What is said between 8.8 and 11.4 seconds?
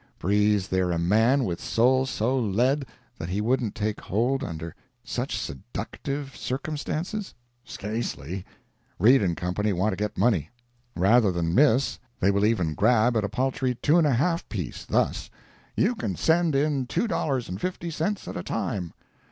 Read & Co. want to get money—rather